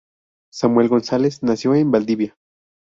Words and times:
Samuel 0.51 0.89
González, 0.89 1.43
nació 1.43 1.75
en 1.75 1.91
Valdivia. 1.91 2.35